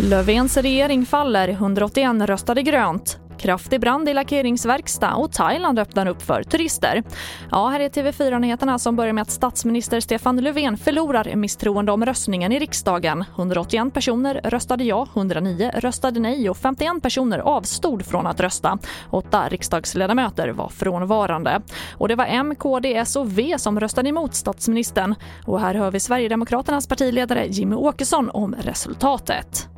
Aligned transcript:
Löfvens 0.00 0.56
regering 0.56 1.06
faller, 1.06 1.48
181 1.48 2.22
röstade 2.28 2.62
grönt. 2.62 3.19
Kraftig 3.40 3.80
brand 3.80 4.08
i 4.08 4.14
lackeringsverkstad 4.14 5.14
och 5.14 5.32
Thailand 5.32 5.78
öppnar 5.78 6.06
upp 6.06 6.22
för 6.22 6.42
turister. 6.42 7.02
Ja, 7.50 7.68
här 7.68 7.80
är 7.80 7.88
TV4-nyheterna 7.88 8.78
som 8.78 8.96
börjar 8.96 9.12
med 9.12 9.22
att 9.22 9.30
statsminister 9.30 10.00
Stefan 10.00 10.36
Löfven 10.36 10.76
förlorar 10.76 11.34
misstroendeomröstningen 11.34 12.52
i 12.52 12.58
riksdagen. 12.58 13.24
181 13.36 13.94
personer 13.94 14.40
röstade 14.44 14.84
ja, 14.84 15.06
109 15.14 15.70
röstade 15.74 16.20
nej 16.20 16.50
och 16.50 16.56
51 16.56 17.02
personer 17.02 17.38
avstod 17.38 18.06
från 18.06 18.26
att 18.26 18.40
rösta. 18.40 18.78
Åtta 19.10 19.48
riksdagsledamöter 19.48 20.48
var 20.48 20.68
frånvarande. 20.68 21.62
Och 21.96 22.08
det 22.08 22.14
var 22.14 22.26
M, 22.26 22.54
KD, 22.54 22.96
S 22.96 23.16
och 23.16 23.38
V 23.38 23.54
som 23.58 23.80
röstade 23.80 24.08
emot 24.08 24.34
statsministern. 24.34 25.14
Och 25.46 25.60
här 25.60 25.74
hör 25.74 25.90
vi 25.90 26.00
Sverigedemokraternas 26.00 26.86
partiledare 26.86 27.46
Jimmy 27.46 27.76
Åkesson 27.76 28.30
om 28.30 28.54
resultatet. 28.60 29.69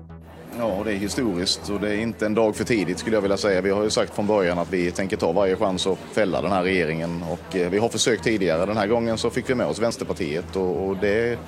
Ja, 0.59 0.83
det 0.85 0.93
är 0.93 0.97
historiskt 0.97 1.71
och 1.71 1.81
det 1.81 1.89
är 1.89 1.99
inte 1.99 2.27
en 2.27 2.35
dag 2.35 2.57
för 2.57 2.65
tidigt 2.65 2.99
skulle 2.99 3.17
jag 3.17 3.23
vilja 3.23 3.37
säga. 3.37 3.61
Vi 3.61 3.71
har 3.71 3.83
ju 3.83 3.91
sagt 3.91 4.15
från 4.15 4.27
början 4.27 4.59
att 4.59 4.73
vi 4.73 4.91
tänker 4.91 5.17
ta 5.17 5.33
varje 5.33 5.57
chans 5.57 5.87
att 5.87 5.99
fälla 6.13 6.43
den 6.43 6.53
här 6.53 6.63
regeringen 6.63 7.25
och 7.31 7.57
eh, 7.57 7.71
vi 7.71 7.79
har 7.79 7.89
försökt 7.89 8.25
tidigare. 8.25 8.67
Den 8.67 8.77
här 8.77 8.87
gången 8.87 9.19
så 9.19 9.31
fick 9.31 9.51
vi 9.51 9.55
med 9.55 9.67
oss 9.67 9.79
Vänsterpartiet 9.79 10.57
och, 10.57 10.97
det 10.97 11.39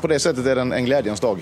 på 0.00 0.06
det 0.06 0.18
sättet 0.18 0.46
är 0.46 0.54
det 0.54 0.60
en, 0.60 0.72
en 0.72 0.84
glädjens 0.84 1.20
dag. 1.20 1.38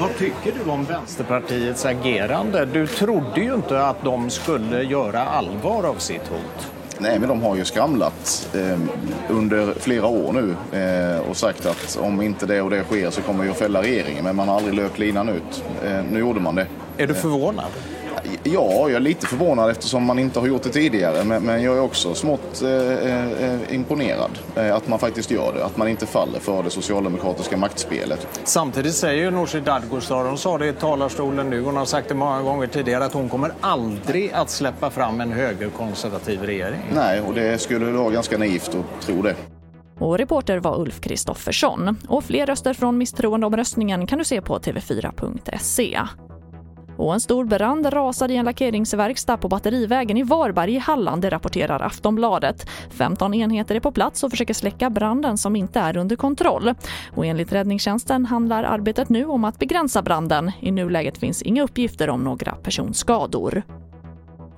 Vad 0.00 0.16
tycker 0.18 0.52
du 0.64 0.70
om 0.70 0.84
Vänsterpartiets 0.84 1.86
agerande? 1.86 2.64
Du 2.64 2.86
trodde 2.86 3.40
ju 3.40 3.54
inte 3.54 3.86
att 3.86 4.04
de 4.04 4.30
skulle 4.30 4.82
göra 4.82 5.22
allvar 5.22 5.84
av 5.84 5.94
sitt 5.94 6.28
hot. 6.28 6.75
Nej, 6.98 7.18
men 7.18 7.28
de 7.28 7.42
har 7.42 7.56
ju 7.56 7.64
skramlat 7.64 8.48
eh, 8.54 8.78
under 9.28 9.74
flera 9.74 10.06
år 10.06 10.32
nu 10.32 10.78
eh, 10.80 11.18
och 11.30 11.36
sagt 11.36 11.66
att 11.66 11.98
om 12.00 12.22
inte 12.22 12.46
det 12.46 12.62
och 12.62 12.70
det 12.70 12.84
sker 12.84 13.10
så 13.10 13.22
kommer 13.22 13.44
vi 13.44 13.50
att 13.50 13.56
fälla 13.56 13.82
regeringen. 13.82 14.24
Men 14.24 14.36
man 14.36 14.48
har 14.48 14.56
aldrig 14.56 14.74
löpt 14.74 14.98
linan 14.98 15.28
ut. 15.28 15.64
Eh, 15.84 16.04
nu 16.12 16.18
gjorde 16.18 16.40
man 16.40 16.54
det. 16.54 16.66
Är 16.98 17.06
du 17.06 17.14
förvånad? 17.14 17.70
Ja, 18.42 18.70
jag 18.80 18.92
är 18.92 19.00
lite 19.00 19.26
förvånad 19.26 19.70
eftersom 19.70 20.04
man 20.04 20.18
inte 20.18 20.40
har 20.40 20.46
gjort 20.46 20.62
det 20.62 20.68
tidigare. 20.68 21.24
Men, 21.24 21.42
men 21.42 21.62
jag 21.62 21.76
är 21.76 21.80
också 21.80 22.14
smått 22.14 22.62
eh, 22.62 22.70
eh, 22.70 23.74
imponerad 23.74 24.30
eh, 24.56 24.74
att 24.74 24.88
man 24.88 24.98
faktiskt 24.98 25.30
gör 25.30 25.52
det. 25.52 25.64
Att 25.64 25.76
man 25.76 25.88
inte 25.88 26.06
faller 26.06 26.38
för 26.38 26.62
det 26.62 26.70
socialdemokratiska 26.70 27.56
maktspelet. 27.56 28.28
Samtidigt 28.44 28.94
säger 28.94 29.30
Nooshi 29.30 29.60
Dadgostar, 29.60 30.24
hon 30.24 30.38
sa 30.38 30.58
det 30.58 30.68
i 30.68 30.72
talarstolen 30.72 31.50
nu, 31.50 31.62
hon 31.62 31.76
har 31.76 31.84
sagt 31.84 32.08
det 32.08 32.14
många 32.14 32.42
gånger 32.42 32.66
tidigare, 32.66 33.04
att 33.04 33.12
hon 33.12 33.28
kommer 33.28 33.52
aldrig 33.60 34.32
att 34.32 34.50
släppa 34.50 34.90
fram 34.90 35.20
en 35.20 35.32
högerkonservativ 35.32 36.42
regering. 36.42 36.80
Nej, 36.94 37.20
och 37.20 37.34
det 37.34 37.60
skulle 37.60 37.86
vara 37.86 38.10
ganska 38.10 38.38
naivt 38.38 38.68
att 38.74 39.06
tro 39.06 39.22
det. 39.22 39.34
Och 39.98 40.18
reporter 40.18 40.58
var 40.58 40.80
Ulf 40.80 41.00
Kristoffersson. 41.00 41.96
Och 42.08 42.24
fler 42.24 42.46
röster 42.46 42.74
från 42.74 42.98
misstroendeomröstningen 42.98 44.06
kan 44.06 44.18
du 44.18 44.24
se 44.24 44.40
på 44.40 44.58
tv4.se. 44.58 45.98
Och 46.96 47.14
en 47.14 47.20
stor 47.20 47.44
brand 47.44 47.92
rasade 47.92 48.34
i 48.34 48.36
en 48.36 48.44
lackeringsverkstad 48.44 49.36
på 49.36 49.48
Batterivägen 49.48 50.16
i 50.16 50.22
Varberg 50.22 50.74
i 50.74 50.78
Halland, 50.78 51.22
det 51.22 51.30
rapporterar 51.30 51.82
Aftonbladet. 51.82 52.68
15 52.90 53.34
enheter 53.34 53.74
är 53.74 53.80
på 53.80 53.92
plats 53.92 54.24
och 54.24 54.30
försöker 54.30 54.54
släcka 54.54 54.90
branden 54.90 55.38
som 55.38 55.56
inte 55.56 55.80
är 55.80 55.96
under 55.96 56.16
kontroll. 56.16 56.74
Och 57.14 57.26
enligt 57.26 57.52
räddningstjänsten 57.52 58.26
handlar 58.26 58.64
arbetet 58.64 59.08
nu 59.08 59.24
om 59.26 59.44
att 59.44 59.58
begränsa 59.58 60.02
branden. 60.02 60.52
I 60.60 60.70
nuläget 60.70 61.18
finns 61.18 61.42
inga 61.42 61.62
uppgifter 61.62 62.10
om 62.10 62.24
några 62.24 62.52
personskador. 62.52 63.62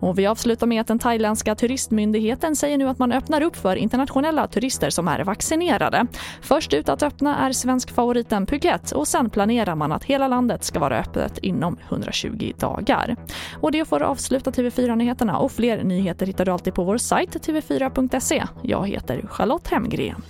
Och 0.00 0.18
vi 0.18 0.26
avslutar 0.26 0.66
med 0.66 0.80
att 0.80 0.86
den 0.86 0.98
thailändska 0.98 1.54
turistmyndigheten 1.54 2.56
säger 2.56 2.78
nu 2.78 2.88
att 2.88 2.98
man 2.98 3.12
öppnar 3.12 3.40
upp 3.40 3.56
för 3.56 3.76
internationella 3.76 4.46
turister 4.46 4.90
som 4.90 5.08
är 5.08 5.24
vaccinerade. 5.24 6.06
Först 6.42 6.74
ut 6.74 6.88
att 6.88 7.02
öppna 7.02 7.38
är 7.46 7.52
svensk 7.52 7.90
favoriten 7.90 8.46
Phuket 8.46 8.92
och 8.92 9.08
sen 9.08 9.30
planerar 9.30 9.74
man 9.74 9.92
att 9.92 10.04
hela 10.04 10.28
landet 10.28 10.64
ska 10.64 10.78
vara 10.78 10.98
öppet 10.98 11.38
inom 11.38 11.76
120 11.88 12.52
dagar. 12.58 13.16
Och 13.60 13.72
det 13.72 13.84
får 13.84 14.02
avsluta 14.02 14.50
TV4-nyheterna 14.50 15.36
och 15.36 15.52
fler 15.52 15.84
nyheter 15.84 16.26
hittar 16.26 16.44
du 16.44 16.52
alltid 16.52 16.74
på 16.74 16.84
vår 16.84 16.98
sajt 16.98 17.36
tv4.se. 17.46 18.44
Jag 18.62 18.88
heter 18.88 19.26
Charlotte 19.28 19.68
Hemgren. 19.68 20.22